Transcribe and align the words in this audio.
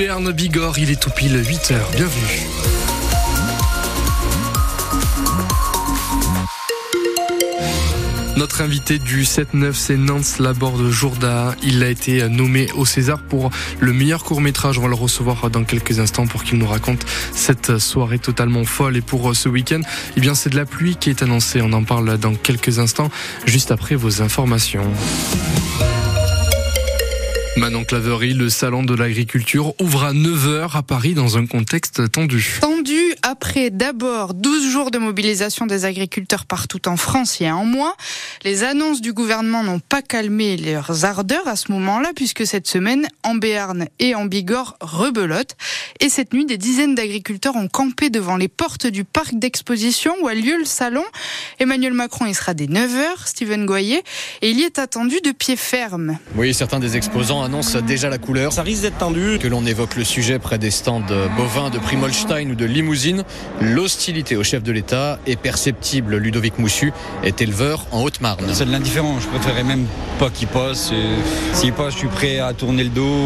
Béarn 0.00 0.32
Bigorre, 0.32 0.78
il 0.78 0.90
est 0.90 0.98
tout 0.98 1.10
pile 1.10 1.36
8h. 1.36 1.74
Bienvenue. 1.94 2.40
Notre 8.34 8.62
invité 8.62 8.98
du 8.98 9.24
7-9, 9.24 9.74
c'est 9.74 9.98
Nance 9.98 10.38
Laborde 10.38 10.88
Jourda. 10.88 11.54
Il 11.62 11.82
a 11.82 11.90
été 11.90 12.26
nommé 12.30 12.72
au 12.76 12.86
César 12.86 13.18
pour 13.18 13.50
le 13.78 13.92
meilleur 13.92 14.24
court-métrage. 14.24 14.78
On 14.78 14.82
va 14.82 14.88
le 14.88 14.94
recevoir 14.94 15.50
dans 15.50 15.64
quelques 15.64 16.00
instants 16.00 16.26
pour 16.26 16.44
qu'il 16.44 16.56
nous 16.56 16.66
raconte 16.66 17.04
cette 17.34 17.76
soirée 17.76 18.18
totalement 18.18 18.64
folle. 18.64 18.96
Et 18.96 19.02
pour 19.02 19.36
ce 19.36 19.50
week-end, 19.50 19.82
eh 20.16 20.20
bien, 20.20 20.34
c'est 20.34 20.48
de 20.48 20.56
la 20.56 20.64
pluie 20.64 20.96
qui 20.96 21.10
est 21.10 21.22
annoncée. 21.22 21.60
On 21.60 21.74
en 21.74 21.84
parle 21.84 22.16
dans 22.16 22.34
quelques 22.34 22.78
instants, 22.78 23.10
juste 23.44 23.70
après 23.70 23.96
vos 23.96 24.22
informations. 24.22 24.90
Manon 27.56 27.82
Claverie, 27.82 28.32
le 28.32 28.48
salon 28.48 28.84
de 28.84 28.94
l'agriculture 28.94 29.74
ouvre 29.80 30.04
à 30.04 30.12
9h 30.12 30.76
à 30.76 30.82
Paris 30.82 31.14
dans 31.14 31.36
un 31.36 31.46
contexte 31.46 32.12
tendu. 32.12 32.58
Tendu 32.60 32.96
après 33.22 33.70
d'abord 33.70 34.34
12 34.34 34.70
jours 34.70 34.92
de 34.92 34.98
mobilisation 34.98 35.66
des 35.66 35.84
agriculteurs 35.84 36.46
partout 36.46 36.88
en 36.88 36.96
France 36.96 37.40
il 37.40 37.44
y 37.44 37.46
a 37.46 37.54
un 37.54 37.64
mois. 37.64 37.96
Les 38.44 38.62
annonces 38.62 39.00
du 39.00 39.12
gouvernement 39.12 39.64
n'ont 39.64 39.80
pas 39.80 40.00
calmé 40.00 40.56
leurs 40.56 41.04
ardeurs 41.04 41.48
à 41.48 41.56
ce 41.56 41.72
moment-là 41.72 42.10
puisque 42.14 42.46
cette 42.46 42.68
semaine, 42.68 43.08
en 43.24 43.34
Béarn 43.34 43.88
et 43.98 44.14
en 44.14 44.26
Bigorre, 44.26 44.76
rebelote. 44.80 45.56
Et 45.98 46.08
cette 46.08 46.32
nuit, 46.32 46.46
des 46.46 46.56
dizaines 46.56 46.94
d'agriculteurs 46.94 47.56
ont 47.56 47.68
campé 47.68 48.10
devant 48.10 48.36
les 48.36 48.48
portes 48.48 48.86
du 48.86 49.02
parc 49.02 49.34
d'exposition 49.34 50.14
où 50.22 50.28
a 50.28 50.34
lieu 50.34 50.56
le 50.56 50.64
salon. 50.64 51.04
Emmanuel 51.58 51.94
Macron 51.94 52.26
y 52.26 52.34
sera 52.34 52.54
dès 52.54 52.66
9h, 52.66 53.26
Steven 53.26 53.66
Goyer, 53.66 54.02
et 54.40 54.50
il 54.50 54.60
y 54.60 54.62
est 54.62 54.78
attendu 54.78 55.16
de 55.22 55.32
pied 55.32 55.56
ferme. 55.56 56.18
Oui, 56.36 56.54
certains 56.54 56.78
des 56.78 56.96
exposants 56.96 57.40
annonce 57.50 57.74
déjà 57.74 58.08
la 58.08 58.18
couleur. 58.18 58.52
Ça 58.52 58.62
risque 58.62 58.82
d'être 58.82 58.98
tendu. 58.98 59.40
Que 59.40 59.48
l'on 59.48 59.66
évoque 59.66 59.96
le 59.96 60.04
sujet 60.04 60.38
près 60.38 60.56
des 60.56 60.70
stands 60.70 61.02
bovins 61.36 61.68
de 61.68 61.78
Primolstein 61.78 62.48
ou 62.48 62.54
de 62.54 62.64
Limousine, 62.64 63.24
l'hostilité 63.60 64.36
au 64.36 64.44
chef 64.44 64.62
de 64.62 64.70
l'État 64.70 65.18
est 65.26 65.34
perceptible. 65.34 66.16
Ludovic 66.16 66.60
Moussu 66.60 66.92
est 67.24 67.42
éleveur 67.42 67.86
en 67.90 68.02
Haute-Marne. 68.02 68.48
C'est 68.52 68.66
de 68.66 68.70
l'indifférent. 68.70 69.18
Je 69.18 69.26
préférerais 69.26 69.64
même 69.64 69.86
pas 70.20 70.30
qu'il 70.30 70.46
passe. 70.46 70.92
S'il 71.52 71.72
passe, 71.72 71.94
je 71.94 71.98
suis 71.98 72.08
prêt 72.08 72.38
à 72.38 72.52
tourner 72.52 72.84
le 72.84 72.90
dos. 72.90 73.18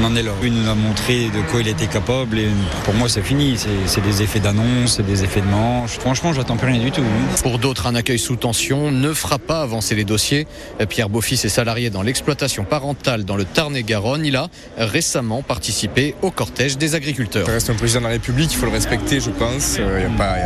On 0.00 0.04
en 0.04 0.16
est 0.16 0.22
là. 0.24 0.32
Une 0.42 0.66
a 0.66 0.74
montré 0.74 1.26
de 1.26 1.40
quoi 1.52 1.60
il 1.60 1.68
était 1.68 1.86
capable 1.86 2.36
et 2.36 2.48
pour 2.84 2.94
moi, 2.94 3.08
c'est 3.08 3.22
fini. 3.22 3.56
C'est 3.86 4.00
des 4.00 4.22
effets 4.22 4.40
d'annonce, 4.40 4.96
c'est 4.96 5.06
des 5.06 5.22
effets 5.22 5.40
de 5.40 5.46
manche. 5.46 6.00
Franchement, 6.00 6.32
j'attends 6.32 6.56
plus 6.56 6.66
rien 6.66 6.82
du 6.82 6.90
tout. 6.90 7.04
Pour 7.44 7.60
d'autres, 7.60 7.86
un 7.86 7.94
accueil 7.94 8.18
sous 8.18 8.34
tension 8.34 8.90
ne 8.90 9.12
fera 9.12 9.38
pas 9.38 9.62
avancer 9.62 9.94
les 9.94 10.04
dossiers. 10.04 10.48
Pierre 10.88 11.08
Beaufils 11.08 11.44
est 11.44 11.48
salarié 11.48 11.90
dans 11.90 12.02
l'exploitation 12.02 12.64
parentale 12.78 13.24
dans 13.24 13.34
le 13.34 13.44
Tarn-et-Garonne. 13.44 14.24
Il 14.24 14.36
a 14.36 14.48
récemment 14.76 15.42
participé 15.42 16.14
au 16.22 16.30
cortège 16.30 16.78
des 16.78 16.94
agriculteurs. 16.94 17.44
Ça 17.44 17.52
reste 17.52 17.70
un 17.70 17.74
président 17.74 17.98
de 17.98 18.04
la 18.04 18.12
République, 18.12 18.52
il 18.52 18.56
faut 18.56 18.66
le 18.66 18.72
respecter, 18.72 19.18
je 19.18 19.30
pense. 19.30 19.78
Il 19.78 19.84
n'y 19.84 20.04
a 20.04 20.16
pas, 20.16 20.36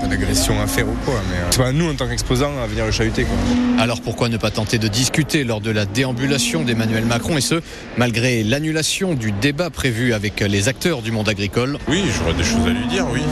pas, 0.00 0.06
d'agression 0.06 0.60
à 0.62 0.68
faire 0.68 0.86
ou 0.88 0.94
quoi. 1.04 1.20
Mais 1.28 1.38
c'est 1.50 1.58
pas 1.58 1.72
nous, 1.72 1.90
en 1.90 1.94
tant 1.96 2.06
qu'exposants, 2.06 2.52
à 2.62 2.68
venir 2.68 2.86
le 2.86 2.92
chahuter. 2.92 3.24
Quoi. 3.24 3.36
Alors 3.82 4.02
pourquoi 4.02 4.28
ne 4.28 4.36
pas 4.36 4.52
tenter 4.52 4.78
de 4.78 4.86
discuter 4.86 5.42
lors 5.42 5.60
de 5.60 5.72
la 5.72 5.84
déambulation 5.84 6.62
d'Emmanuel 6.62 7.06
Macron 7.06 7.36
et 7.36 7.40
ce, 7.40 7.60
malgré 7.96 8.44
l'annulation 8.44 9.14
du 9.14 9.32
débat 9.32 9.70
prévu 9.70 10.14
avec 10.14 10.38
les 10.38 10.68
acteurs 10.68 11.02
du 11.02 11.10
monde 11.10 11.28
agricole? 11.28 11.76
Oui, 11.88 12.04
j'aurais 12.16 12.34
des 12.34 12.44
choses 12.44 12.66
à 12.66 12.70
lui 12.70 12.86
dire, 12.86 13.04
oui. 13.12 13.22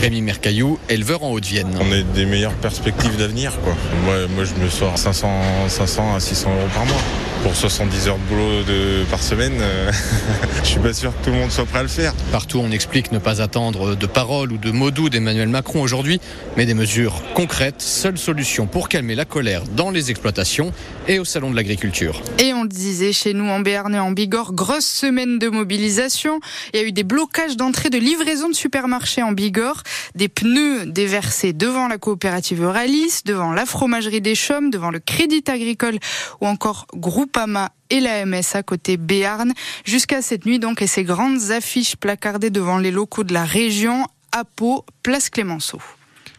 Rémi 0.00 0.22
Mercaillou, 0.22 0.78
éleveur 0.88 1.22
en 1.22 1.32
Haute-Vienne. 1.32 1.68
On 1.78 1.92
a 1.92 2.00
des 2.14 2.24
meilleures 2.24 2.54
perspectives 2.54 3.18
d'avenir, 3.18 3.52
quoi. 3.62 3.76
Moi, 4.06 4.14
moi, 4.34 4.44
je 4.44 4.54
me 4.64 4.70
sors 4.70 4.96
500, 4.96 5.28
500 5.68 6.14
à 6.14 6.20
600 6.20 6.50
euros 6.50 6.68
par 6.72 6.86
mois. 6.86 7.02
Pour 7.42 7.54
70 7.54 8.05
heures 8.08 8.18
de 8.18 8.34
boulot 8.34 8.62
de, 8.62 9.04
par 9.10 9.22
semaine, 9.22 9.58
euh, 9.60 9.90
je 10.62 10.68
suis 10.68 10.80
pas 10.80 10.92
sûr 10.92 11.12
que 11.16 11.24
tout 11.24 11.30
le 11.30 11.36
monde 11.36 11.50
soit 11.50 11.64
prêt 11.64 11.80
à 11.80 11.82
le 11.82 11.88
faire. 11.88 12.12
Partout, 12.30 12.60
on 12.62 12.70
explique 12.70 13.10
ne 13.10 13.18
pas 13.18 13.40
attendre 13.40 13.96
de 13.96 14.06
paroles 14.06 14.52
ou 14.52 14.58
de 14.58 14.70
mots 14.70 14.90
doux 14.90 15.08
d'Emmanuel 15.08 15.48
Macron 15.48 15.82
aujourd'hui, 15.82 16.20
mais 16.56 16.66
des 16.66 16.74
mesures 16.74 17.22
concrètes, 17.34 17.82
seule 17.82 18.18
solution 18.18 18.66
pour 18.66 18.88
calmer 18.88 19.14
la 19.14 19.24
colère 19.24 19.62
dans 19.64 19.90
les 19.90 20.10
exploitations 20.10 20.72
et 21.08 21.18
au 21.18 21.24
salon 21.24 21.50
de 21.50 21.56
l'agriculture. 21.56 22.22
Et 22.38 22.52
on 22.52 22.62
le 22.62 22.68
disait 22.68 23.12
chez 23.12 23.34
nous 23.34 23.46
en 23.46 23.60
Béarn 23.60 23.94
et 23.94 23.98
en 23.98 24.12
Bigorre, 24.12 24.52
grosse 24.52 24.86
semaine 24.86 25.38
de 25.38 25.48
mobilisation. 25.48 26.40
Il 26.74 26.80
y 26.80 26.82
a 26.82 26.86
eu 26.86 26.92
des 26.92 27.04
blocages 27.04 27.56
d'entrée 27.56 27.90
de 27.90 27.98
livraison 27.98 28.48
de 28.48 28.54
supermarchés 28.54 29.22
en 29.22 29.32
Bigorre, 29.32 29.82
des 30.14 30.28
pneus 30.28 30.86
déversés 30.86 31.52
devant 31.52 31.88
la 31.88 31.98
coopérative 31.98 32.62
Euralis, 32.62 33.22
devant 33.24 33.52
la 33.52 33.66
fromagerie 33.66 34.20
des 34.20 34.34
Chaumes, 34.34 34.70
devant 34.70 34.90
le 34.90 35.00
Crédit 35.00 35.44
Agricole 35.48 35.98
ou 36.40 36.46
encore 36.46 36.86
Groupama 36.94 37.70
et 37.90 38.00
la 38.00 38.24
MSA 38.26 38.62
côté 38.62 38.96
Béarn. 38.96 39.52
Jusqu'à 39.84 40.22
cette 40.22 40.46
nuit 40.46 40.58
donc 40.58 40.82
et 40.82 40.86
ces 40.86 41.04
grandes 41.04 41.50
affiches 41.50 41.96
placardées 41.96 42.50
devant 42.50 42.78
les 42.78 42.90
locaux 42.90 43.24
de 43.24 43.34
la 43.34 43.44
région 43.44 44.06
à 44.32 44.44
Pau, 44.44 44.84
place 45.02 45.30
Clémenceau. 45.30 45.80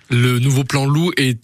Le 0.10 0.40
nouveau 0.40 0.64
plan 0.64 0.86
loup 0.86 1.12
est 1.18 1.40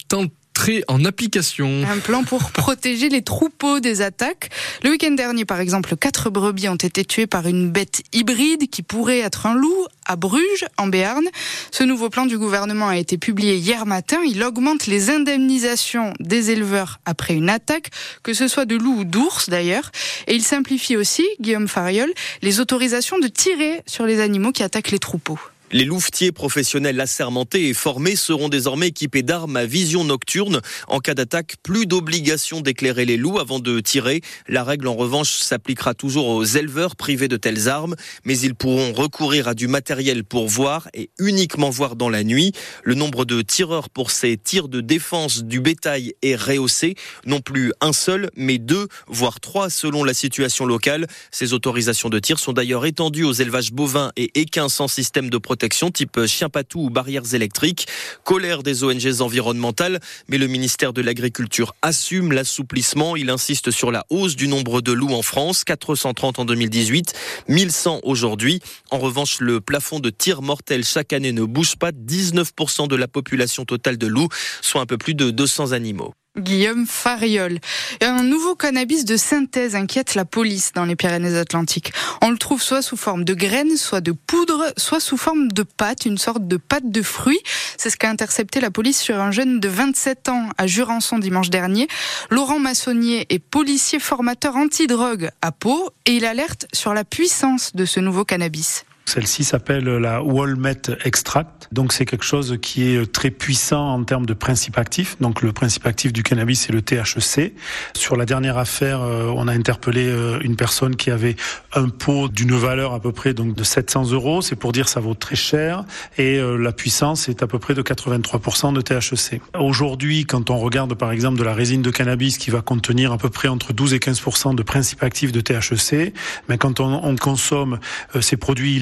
en 0.87 1.03
application. 1.03 1.83
Un 1.89 1.99
plan 1.99 2.23
pour 2.23 2.51
protéger 2.53 3.09
les 3.09 3.21
troupeaux 3.21 3.79
des 3.79 4.01
attaques. 4.01 4.49
Le 4.83 4.91
week-end 4.91 5.11
dernier, 5.11 5.45
par 5.45 5.59
exemple, 5.59 5.95
quatre 5.97 6.29
brebis 6.29 6.69
ont 6.69 6.75
été 6.75 7.03
tuées 7.03 7.27
par 7.27 7.47
une 7.47 7.69
bête 7.69 8.03
hybride 8.13 8.69
qui 8.69 8.81
pourrait 8.81 9.19
être 9.19 9.45
un 9.45 9.55
loup 9.55 9.85
à 10.05 10.15
Bruges, 10.15 10.65
en 10.77 10.87
Béarn. 10.87 11.25
Ce 11.71 11.83
nouveau 11.83 12.09
plan 12.09 12.25
du 12.25 12.37
gouvernement 12.37 12.87
a 12.87 12.97
été 12.97 13.17
publié 13.17 13.57
hier 13.57 13.85
matin. 13.85 14.19
Il 14.25 14.41
augmente 14.43 14.87
les 14.87 15.09
indemnisations 15.09 16.13
des 16.19 16.51
éleveurs 16.51 16.99
après 17.05 17.33
une 17.33 17.49
attaque, 17.49 17.89
que 18.23 18.33
ce 18.33 18.47
soit 18.47 18.65
de 18.65 18.75
loups 18.75 18.99
ou 18.99 19.03
d'ours 19.03 19.49
d'ailleurs. 19.49 19.91
Et 20.27 20.35
il 20.35 20.43
simplifie 20.43 20.95
aussi, 20.95 21.25
Guillaume 21.41 21.67
Fariol, 21.67 22.11
les 22.41 22.59
autorisations 22.59 23.19
de 23.19 23.27
tirer 23.27 23.81
sur 23.85 24.05
les 24.05 24.21
animaux 24.21 24.51
qui 24.51 24.63
attaquent 24.63 24.91
les 24.91 24.99
troupeaux. 24.99 25.39
Les 25.73 25.85
louvetiers 25.85 26.31
professionnels 26.31 27.01
assermentés 27.01 27.67
et 27.67 27.73
formés 27.73 28.15
seront 28.15 28.47
désormais 28.47 28.89
équipés 28.89 29.23
d'armes 29.23 29.57
à 29.57 29.65
vision 29.65 30.03
nocturne. 30.03 30.61
En 30.87 30.99
cas 30.99 31.15
d'attaque, 31.15 31.55
plus 31.63 31.87
d'obligation 31.87 32.61
d'éclairer 32.61 33.05
les 33.05 33.17
loups 33.17 33.39
avant 33.39 33.57
de 33.57 33.79
tirer. 33.79 34.21
La 34.47 34.63
règle, 34.63 34.87
en 34.87 34.93
revanche, 34.93 35.31
s'appliquera 35.31 35.95
toujours 35.95 36.27
aux 36.27 36.43
éleveurs 36.43 36.95
privés 36.95 37.27
de 37.27 37.37
telles 37.37 37.69
armes, 37.69 37.95
mais 38.23 38.37
ils 38.37 38.53
pourront 38.53 38.93
recourir 38.93 39.47
à 39.47 39.55
du 39.55 39.67
matériel 39.67 40.23
pour 40.23 40.47
voir 40.47 40.89
et 40.93 41.09
uniquement 41.17 41.71
voir 41.71 41.95
dans 41.95 42.09
la 42.09 42.23
nuit. 42.23 42.51
Le 42.83 42.93
nombre 42.93 43.25
de 43.25 43.41
tireurs 43.41 43.89
pour 43.89 44.11
ces 44.11 44.37
tirs 44.37 44.67
de 44.67 44.79
défense 44.79 45.43
du 45.43 45.59
bétail 45.59 46.13
est 46.21 46.35
rehaussé. 46.35 46.93
Non 47.25 47.41
plus 47.41 47.73
un 47.81 47.93
seul, 47.93 48.29
mais 48.35 48.59
deux, 48.59 48.87
voire 49.07 49.39
trois 49.39 49.71
selon 49.71 50.03
la 50.03 50.13
situation 50.13 50.67
locale. 50.67 51.07
Ces 51.31 51.53
autorisations 51.53 52.09
de 52.09 52.19
tir 52.19 52.37
sont 52.37 52.53
d'ailleurs 52.53 52.85
étendues 52.85 53.23
aux 53.23 53.33
élevages 53.33 53.71
bovins 53.71 54.11
et 54.17 54.39
équins 54.39 54.69
sans 54.69 54.87
système 54.87 55.31
de 55.31 55.37
protection 55.39 55.62
type 55.91 56.25
chien 56.25 56.49
patou 56.49 56.85
ou 56.85 56.89
barrières 56.89 57.33
électriques. 57.33 57.87
Colère 58.23 58.63
des 58.63 58.83
ONG 58.83 59.21
environnementales, 59.21 59.99
mais 60.27 60.37
le 60.37 60.47
ministère 60.47 60.93
de 60.93 61.01
l'Agriculture 61.01 61.75
assume 61.81 62.31
l'assouplissement. 62.31 63.15
Il 63.15 63.29
insiste 63.29 63.71
sur 63.71 63.91
la 63.91 64.05
hausse 64.09 64.35
du 64.35 64.47
nombre 64.47 64.81
de 64.81 64.91
loups 64.91 65.13
en 65.13 65.21
France, 65.21 65.63
430 65.63 66.39
en 66.39 66.45
2018, 66.45 67.13
1100 67.47 68.01
aujourd'hui. 68.03 68.61
En 68.91 68.99
revanche, 68.99 69.39
le 69.39 69.61
plafond 69.61 69.99
de 69.99 70.09
tir 70.09 70.41
mortel 70.41 70.83
chaque 70.83 71.13
année 71.13 71.31
ne 71.31 71.43
bouge 71.43 71.75
pas. 71.75 71.91
19% 71.91 72.87
de 72.87 72.95
la 72.95 73.07
population 73.07 73.65
totale 73.65 73.97
de 73.97 74.07
loups, 74.07 74.29
soit 74.61 74.81
un 74.81 74.85
peu 74.85 74.97
plus 74.97 75.15
de 75.15 75.31
200 75.31 75.71
animaux. 75.71 76.13
Guillaume 76.37 76.87
Fariol. 76.87 77.59
Un 78.01 78.23
nouveau 78.23 78.55
cannabis 78.55 79.05
de 79.05 79.17
synthèse 79.17 79.75
inquiète 79.75 80.15
la 80.15 80.25
police 80.25 80.71
dans 80.73 80.85
les 80.85 80.95
Pyrénées-Atlantiques. 80.95 81.93
On 82.21 82.31
le 82.31 82.39
trouve 82.39 82.61
soit 82.61 82.81
sous 82.81 82.97
forme 82.97 83.23
de 83.23 83.35
graines, 83.35 83.77
soit 83.77 84.01
de 84.01 84.13
poudre, 84.13 84.73
soit 84.75 84.99
sous 84.99 85.17
forme 85.17 85.51
de 85.51 85.61
pâte, 85.61 86.07
une 86.07 86.17
sorte 86.17 86.47
de 86.47 86.57
pâte 86.57 86.89
de 86.89 87.01
fruits. 87.03 87.41
C'est 87.77 87.91
ce 87.91 87.97
qu'a 87.97 88.09
intercepté 88.09 88.61
la 88.61 88.71
police 88.71 88.99
sur 88.99 89.19
un 89.19 89.29
jeune 89.29 89.59
de 89.59 89.67
27 89.67 90.29
ans 90.29 90.49
à 90.57 90.65
Jurançon 90.65 91.19
dimanche 91.19 91.51
dernier. 91.51 91.87
Laurent 92.31 92.59
Massonnier 92.59 93.27
est 93.29 93.37
policier 93.37 93.99
formateur 93.99 94.55
anti-drogue 94.55 95.29
à 95.43 95.51
Pau 95.51 95.91
et 96.07 96.13
il 96.13 96.25
alerte 96.25 96.65
sur 96.73 96.95
la 96.95 97.03
puissance 97.03 97.75
de 97.75 97.85
ce 97.85 97.99
nouveau 97.99 98.25
cannabis. 98.25 98.85
Celle-ci 99.05 99.43
s'appelle 99.43 99.83
la 99.83 100.23
Walmet 100.23 100.81
Extract. 101.03 101.67
Donc 101.71 101.91
c'est 101.93 102.05
quelque 102.05 102.23
chose 102.23 102.57
qui 102.61 102.83
est 102.83 103.11
très 103.11 103.31
puissant 103.31 103.93
en 103.93 104.03
termes 104.03 104.25
de 104.25 104.33
principe 104.33 104.77
actif. 104.77 105.17
Donc 105.19 105.41
le 105.41 105.51
principe 105.51 105.85
actif 105.85 106.13
du 106.13 106.23
cannabis 106.23 106.61
c'est 106.61 106.71
le 106.71 106.81
THC. 106.81 107.53
Sur 107.95 108.15
la 108.15 108.25
dernière 108.25 108.57
affaire, 108.57 109.01
euh, 109.01 109.31
on 109.35 109.47
a 109.47 109.53
interpellé 109.53 110.07
euh, 110.07 110.39
une 110.41 110.55
personne 110.55 110.95
qui 110.95 111.11
avait 111.11 111.35
un 111.73 111.89
pot 111.89 112.29
d'une 112.29 112.55
valeur 112.55 112.93
à 112.93 112.99
peu 112.99 113.11
près 113.11 113.33
donc 113.33 113.55
de 113.55 113.63
700 113.63 114.11
euros. 114.11 114.41
C'est 114.41 114.55
pour 114.55 114.71
dire 114.71 114.87
ça 114.87 114.99
vaut 114.99 115.15
très 115.15 115.35
cher 115.35 115.83
et 116.17 116.37
euh, 116.37 116.55
la 116.55 116.71
puissance 116.71 117.27
est 117.27 117.43
à 117.43 117.47
peu 117.47 117.59
près 117.59 117.73
de 117.73 117.81
83% 117.81 118.73
de 118.73 118.81
THC. 118.81 119.41
Aujourd'hui, 119.59 120.25
quand 120.25 120.49
on 120.49 120.57
regarde 120.57 120.93
par 120.95 121.11
exemple 121.11 121.37
de 121.37 121.43
la 121.43 121.53
résine 121.53 121.81
de 121.81 121.91
cannabis 121.91 122.37
qui 122.37 122.51
va 122.51 122.61
contenir 122.61 123.11
à 123.11 123.17
peu 123.17 123.29
près 123.29 123.49
entre 123.49 123.73
12 123.73 123.93
et 123.93 123.99
15% 123.99 124.55
de 124.55 124.63
principe 124.63 125.03
actif 125.03 125.31
de 125.31 125.41
THC, 125.41 126.13
mais 126.47 126.57
quand 126.57 126.79
on, 126.79 127.03
on 127.03 127.15
consomme 127.15 127.79
ces 128.21 128.37
produits 128.37 128.79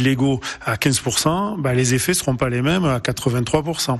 à 0.65 0.75
15%, 0.75 1.59
bah, 1.59 1.73
les 1.73 1.93
effets 1.93 2.13
seront 2.13 2.35
pas 2.35 2.49
les 2.49 2.61
mêmes 2.61 2.85
à 2.85 2.99
83%. 2.99 3.99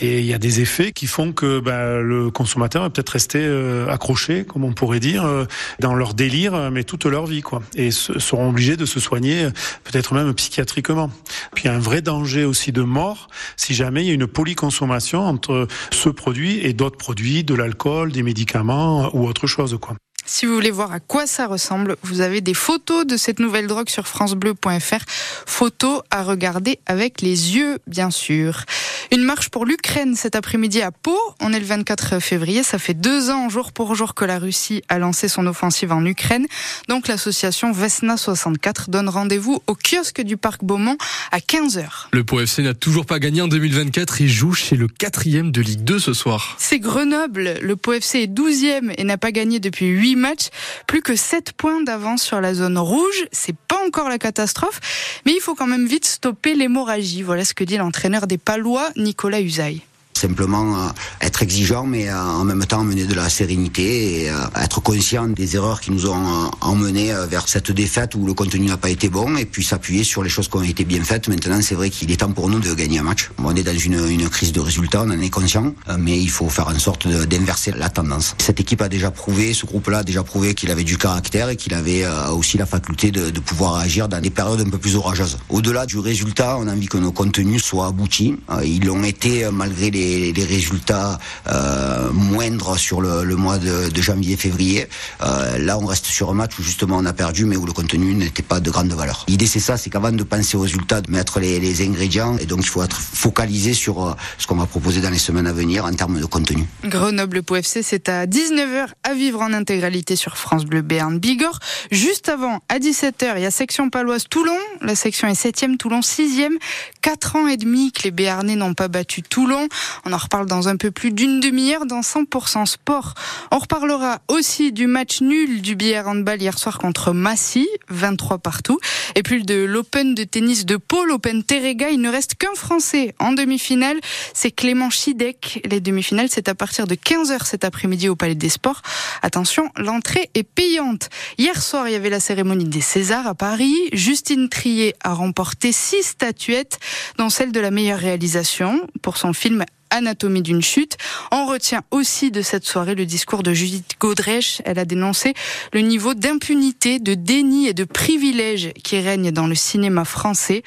Et 0.00 0.20
il 0.20 0.26
y 0.26 0.34
a 0.34 0.38
des 0.38 0.60
effets 0.60 0.92
qui 0.92 1.06
font 1.06 1.32
que 1.32 1.60
bah, 1.60 2.00
le 2.00 2.30
consommateur 2.30 2.82
va 2.82 2.90
peut-être 2.90 3.10
rester 3.10 3.40
euh, 3.42 3.88
accroché, 3.88 4.44
comme 4.44 4.64
on 4.64 4.72
pourrait 4.72 5.00
dire, 5.00 5.24
euh, 5.24 5.44
dans 5.80 5.94
leur 5.94 6.14
délire, 6.14 6.70
mais 6.70 6.84
toute 6.84 7.06
leur 7.06 7.26
vie, 7.26 7.42
quoi. 7.42 7.62
Et 7.74 7.90
seront 7.90 8.48
obligés 8.48 8.76
de 8.76 8.86
se 8.86 9.00
soigner, 9.00 9.48
peut-être 9.84 10.14
même 10.14 10.32
psychiatriquement. 10.34 11.10
Puis 11.54 11.64
il 11.64 11.66
y 11.68 11.70
a 11.70 11.74
un 11.74 11.80
vrai 11.80 12.02
danger 12.02 12.44
aussi 12.44 12.72
de 12.72 12.82
mort 12.82 13.28
si 13.56 13.74
jamais 13.74 14.02
il 14.02 14.08
y 14.08 14.10
a 14.10 14.14
une 14.14 14.26
polyconsommation 14.26 15.20
entre 15.20 15.66
ce 15.90 16.08
produit 16.08 16.58
et 16.58 16.72
d'autres 16.72 16.96
produits, 16.96 17.44
de 17.44 17.54
l'alcool, 17.54 18.12
des 18.12 18.22
médicaments 18.22 19.14
ou 19.14 19.26
autre 19.26 19.46
chose, 19.46 19.78
quoi. 19.80 19.96
Si 20.34 20.46
vous 20.46 20.54
voulez 20.54 20.70
voir 20.70 20.90
à 20.92 20.98
quoi 20.98 21.26
ça 21.26 21.46
ressemble, 21.46 21.96
vous 22.02 22.22
avez 22.22 22.40
des 22.40 22.54
photos 22.54 23.04
de 23.04 23.18
cette 23.18 23.38
nouvelle 23.38 23.66
drogue 23.66 23.90
sur 23.90 24.08
francebleu.fr. 24.08 25.04
Photos 25.06 26.00
à 26.10 26.22
regarder 26.22 26.80
avec 26.86 27.20
les 27.20 27.54
yeux, 27.54 27.80
bien 27.86 28.10
sûr. 28.10 28.64
Une 29.12 29.24
marche 29.24 29.50
pour 29.50 29.66
l'Ukraine 29.66 30.16
cet 30.16 30.36
après-midi 30.36 30.80
à 30.80 30.90
Pau. 30.90 31.18
On 31.38 31.52
est 31.52 31.60
le 31.60 31.66
24 31.66 32.18
février. 32.18 32.62
Ça 32.62 32.78
fait 32.78 32.94
deux 32.94 33.28
ans, 33.28 33.50
jour 33.50 33.72
pour 33.72 33.94
jour, 33.94 34.14
que 34.14 34.24
la 34.24 34.38
Russie 34.38 34.82
a 34.88 34.98
lancé 34.98 35.28
son 35.28 35.46
offensive 35.46 35.92
en 35.92 36.02
Ukraine. 36.06 36.46
Donc 36.88 37.08
l'association 37.08 37.72
Vesna 37.72 38.16
64 38.16 38.88
donne 38.88 39.10
rendez-vous 39.10 39.62
au 39.66 39.74
kiosque 39.74 40.22
du 40.22 40.38
Parc 40.38 40.64
Beaumont 40.64 40.96
à 41.30 41.40
15h. 41.40 42.06
Le 42.12 42.24
Pau 42.24 42.40
FC 42.40 42.62
n'a 42.62 42.72
toujours 42.72 43.04
pas 43.04 43.18
gagné 43.18 43.42
en 43.42 43.48
2024. 43.48 44.22
Il 44.22 44.30
joue 44.30 44.54
chez 44.54 44.76
le 44.76 44.88
quatrième 44.88 45.52
de 45.52 45.60
Ligue 45.60 45.84
2 45.84 45.98
ce 45.98 46.14
soir. 46.14 46.56
C'est 46.58 46.78
Grenoble. 46.78 47.56
Le 47.60 47.76
Pau 47.76 47.92
FC 47.92 48.20
est 48.20 48.32
12e 48.32 48.94
et 48.96 49.04
n'a 49.04 49.18
pas 49.18 49.30
gagné 49.30 49.60
depuis 49.60 49.88
8 49.88 50.16
matchs. 50.16 50.48
Plus 50.86 51.02
que 51.02 51.16
7 51.16 51.52
points 51.52 51.82
d'avance 51.82 52.22
sur 52.22 52.40
la 52.40 52.54
zone 52.54 52.78
rouge. 52.78 53.26
C'est 53.30 53.56
pas 53.68 53.76
encore 53.86 54.08
la 54.08 54.18
catastrophe, 54.18 54.80
mais 55.26 55.32
il 55.34 55.40
faut 55.40 55.54
quand 55.54 55.66
même 55.66 55.86
vite 55.86 56.06
stopper 56.06 56.54
l'hémorragie. 56.54 57.20
Voilà 57.20 57.44
ce 57.44 57.52
que 57.52 57.64
dit 57.64 57.76
l'entraîneur 57.76 58.26
des 58.26 58.38
Palois, 58.38 58.88
Nicolas 59.02 59.40
Usaï 59.40 59.82
simplement 60.22 60.76
euh, 60.76 60.88
être 61.20 61.42
exigeant, 61.42 61.84
mais 61.84 62.08
euh, 62.08 62.16
en 62.16 62.44
même 62.44 62.64
temps 62.64 62.84
mener 62.84 63.06
de 63.06 63.14
la 63.14 63.28
sérénité 63.28 64.22
et 64.22 64.30
euh, 64.30 64.34
être 64.62 64.80
conscient 64.80 65.26
des 65.26 65.56
erreurs 65.56 65.80
qui 65.80 65.90
nous 65.90 66.06
ont 66.08 66.50
emmenés 66.60 67.12
vers 67.28 67.48
cette 67.48 67.72
défaite 67.72 68.14
où 68.14 68.24
le 68.24 68.34
contenu 68.34 68.66
n'a 68.66 68.76
pas 68.76 68.90
été 68.90 69.08
bon, 69.08 69.36
et 69.36 69.44
puis 69.44 69.64
s'appuyer 69.64 70.04
sur 70.04 70.22
les 70.22 70.30
choses 70.30 70.48
qui 70.48 70.56
ont 70.56 70.62
été 70.62 70.84
bien 70.84 71.02
faites. 71.02 71.28
Maintenant, 71.28 71.60
c'est 71.60 71.74
vrai 71.74 71.90
qu'il 71.90 72.10
est 72.12 72.18
temps 72.18 72.30
pour 72.30 72.48
nous 72.48 72.60
de 72.60 72.72
gagner 72.74 73.00
un 73.00 73.02
match. 73.02 73.30
On 73.38 73.54
est 73.56 73.62
dans 73.62 73.76
une, 73.76 74.28
crise 74.28 74.52
de 74.52 74.60
résultats, 74.60 75.02
on 75.02 75.10
en 75.10 75.20
est 75.20 75.30
conscient, 75.30 75.74
mais 75.98 76.18
il 76.18 76.30
faut 76.30 76.48
faire 76.48 76.68
en 76.68 76.78
sorte 76.78 77.08
d'inverser 77.08 77.72
la 77.76 77.90
tendance. 77.90 78.34
Cette 78.38 78.60
équipe 78.60 78.80
a 78.80 78.88
déjà 78.88 79.10
prouvé, 79.10 79.52
ce 79.52 79.66
groupe-là 79.66 79.98
a 79.98 80.04
déjà 80.04 80.22
prouvé 80.22 80.54
qu'il 80.54 80.70
avait 80.70 80.84
du 80.84 80.96
caractère 80.96 81.48
et 81.48 81.56
qu'il 81.56 81.74
avait 81.74 82.04
aussi 82.30 82.56
la 82.58 82.66
faculté 82.66 83.10
de 83.10 83.40
pouvoir 83.40 83.76
agir 83.76 84.08
dans 84.08 84.20
des 84.20 84.30
périodes 84.30 84.60
un 84.60 84.70
peu 84.70 84.78
plus 84.78 84.96
orageuses. 84.96 85.38
Au-delà 85.48 85.84
du 85.86 85.98
résultat, 85.98 86.56
on 86.58 86.68
a 86.68 86.72
envie 86.72 86.86
que 86.86 86.98
nos 86.98 87.12
contenus 87.12 87.62
soient 87.62 87.88
aboutis. 87.88 88.36
Ils 88.64 88.84
l'ont 88.86 89.04
été 89.04 89.48
malgré 89.52 89.90
les 89.90 90.11
des, 90.32 90.44
résultats 90.44 91.18
euh, 91.48 92.10
moindres 92.12 92.78
sur 92.78 93.00
le, 93.00 93.36
mois 93.36 93.58
de, 93.58 93.90
janvier-février. 93.94 94.86
Euh, 95.22 95.58
là, 95.58 95.78
on 95.78 95.86
reste 95.86 96.06
sur 96.06 96.30
un 96.30 96.34
match 96.34 96.58
où 96.58 96.62
justement 96.62 96.96
on 96.98 97.06
a 97.06 97.12
perdu, 97.12 97.44
mais 97.44 97.56
où 97.56 97.64
le 97.64 97.72
contenu 97.72 98.14
n'était 98.14 98.42
pas 98.42 98.60
de 98.60 98.70
grande 98.70 98.92
valeur. 98.92 99.24
L'idée, 99.28 99.46
c'est 99.46 99.60
ça, 99.60 99.76
c'est 99.76 99.90
qu'avant 99.90 100.12
de 100.12 100.22
penser 100.22 100.56
aux 100.56 100.60
résultats, 100.60 101.00
de 101.00 101.10
mettre 101.10 101.40
les, 101.40 101.82
ingrédients, 101.82 102.36
et 102.38 102.46
donc 102.46 102.60
il 102.62 102.68
faut 102.68 102.82
être 102.82 103.00
focalisé 103.00 103.74
sur 103.74 104.06
euh, 104.06 104.14
ce 104.38 104.46
qu'on 104.46 104.56
va 104.56 104.66
proposer 104.66 105.00
dans 105.00 105.10
les 105.10 105.18
semaines 105.18 105.46
à 105.46 105.52
venir 105.52 105.84
en 105.84 105.92
termes 105.92 106.20
de 106.20 106.26
contenu. 106.26 106.64
Grenoble 106.84 107.42
Po 107.42 107.56
FC, 107.56 107.82
c'est 107.82 108.08
à 108.08 108.26
19h 108.26 108.88
à 109.04 109.14
vivre 109.14 109.40
en 109.40 109.52
intégralité 109.52 110.16
sur 110.16 110.36
France 110.36 110.64
Bleu 110.64 110.82
Béarn 110.82 111.18
Bigorre. 111.18 111.58
Juste 111.90 112.28
avant, 112.28 112.60
à 112.68 112.78
17h, 112.78 113.34
il 113.36 113.42
y 113.42 113.46
a 113.46 113.50
section 113.50 113.90
paloise 113.90 114.24
Toulon. 114.28 114.58
La 114.80 114.94
section 114.94 115.28
est 115.28 115.40
7e, 115.40 115.76
Toulon 115.76 116.00
6e. 116.00 116.56
4 117.00 117.36
ans 117.36 117.48
et 117.48 117.56
demi 117.56 117.92
que 117.92 118.02
les 118.04 118.10
Béarnais 118.10 118.56
n'ont 118.56 118.74
pas 118.74 118.88
battu 118.88 119.22
Toulon. 119.22 119.68
On 120.04 120.12
en 120.12 120.16
reparle 120.16 120.46
dans 120.46 120.68
un 120.68 120.76
peu 120.76 120.90
plus 120.90 121.12
d'une 121.12 121.40
demi-heure 121.40 121.86
dans 121.86 122.00
100% 122.00 122.66
sport. 122.66 123.14
On 123.50 123.58
reparlera 123.58 124.20
aussi 124.28 124.72
du 124.72 124.86
match 124.86 125.20
nul 125.20 125.62
du 125.62 125.76
billard 125.76 126.08
handball 126.08 126.40
hier 126.40 126.58
soir 126.58 126.78
contre 126.78 127.12
Massy, 127.12 127.68
23 127.88 128.38
partout. 128.38 128.78
Et 129.14 129.22
puis 129.22 129.44
de 129.44 129.64
l'Open 129.64 130.14
de 130.14 130.24
tennis 130.24 130.66
de 130.66 130.76
Pau, 130.76 131.04
l'Open 131.04 131.42
Terrega. 131.42 131.90
Il 131.90 132.00
ne 132.00 132.10
reste 132.10 132.34
qu'un 132.34 132.54
Français 132.54 133.14
en 133.18 133.32
demi-finale. 133.32 133.98
C'est 134.34 134.50
Clément 134.50 134.90
Chidec. 134.90 135.60
Les 135.70 135.80
demi-finales, 135.80 136.28
c'est 136.30 136.48
à 136.48 136.54
partir 136.54 136.86
de 136.86 136.94
15h 136.94 137.46
cet 137.46 137.64
après-midi 137.64 138.08
au 138.08 138.16
Palais 138.16 138.34
des 138.34 138.48
Sports. 138.48 138.82
Attention, 139.22 139.68
l'entrée 139.76 140.30
est 140.34 140.42
payante. 140.42 141.08
Hier 141.38 141.60
soir, 141.62 141.88
il 141.88 141.92
y 141.92 141.96
avait 141.96 142.10
la 142.10 142.20
cérémonie 142.20 142.64
des 142.64 142.80
Césars 142.80 143.26
à 143.26 143.34
Paris. 143.34 143.76
Justine 143.92 144.48
Trier 144.48 144.94
a 145.02 145.14
remporté 145.14 145.72
six 145.72 146.02
statuettes, 146.02 146.78
dont 147.18 147.30
celle 147.30 147.52
de 147.52 147.60
la 147.60 147.70
meilleure 147.70 147.98
réalisation 147.98 148.86
pour 149.02 149.16
son 149.16 149.32
film 149.32 149.64
Anatomie 149.92 150.42
d'une 150.42 150.62
chute. 150.62 150.96
On 151.30 151.46
retient 151.46 151.82
aussi 151.90 152.30
de 152.30 152.42
cette 152.42 152.64
soirée 152.64 152.94
le 152.94 153.06
discours 153.06 153.42
de 153.42 153.52
Judith 153.52 153.92
Godrèche. 154.00 154.60
Elle 154.64 154.78
a 154.78 154.84
dénoncé 154.84 155.34
le 155.72 155.80
niveau 155.80 156.14
d'impunité, 156.14 156.98
de 156.98 157.14
déni 157.14 157.68
et 157.68 157.74
de 157.74 157.84
privilège 157.84 158.72
qui 158.82 158.98
règne 158.98 159.30
dans 159.30 159.46
le 159.46 159.54
cinéma 159.54 160.04
français. 160.04 160.62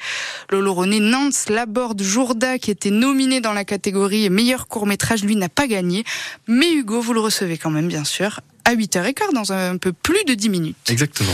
Lolo 0.50 0.72
René 0.72 1.00
Nance 1.00 1.48
Laborde 1.48 2.02
Jourda, 2.02 2.58
qui 2.58 2.70
était 2.70 2.90
nominé 2.90 3.40
dans 3.40 3.52
la 3.52 3.64
catégorie 3.64 4.30
meilleur 4.30 4.68
court-métrage, 4.68 5.24
lui 5.24 5.36
n'a 5.36 5.48
pas 5.48 5.66
gagné. 5.66 6.04
Mais 6.46 6.72
Hugo, 6.72 7.00
vous 7.00 7.12
le 7.12 7.20
recevez 7.20 7.58
quand 7.58 7.70
même, 7.70 7.88
bien 7.88 8.04
sûr, 8.04 8.40
à 8.64 8.74
8h15 8.74 9.32
dans 9.32 9.52
un 9.52 9.76
peu 9.76 9.92
plus 9.92 10.24
de 10.24 10.34
10 10.34 10.48
minutes. 10.48 10.76
Exactement. 10.88 11.32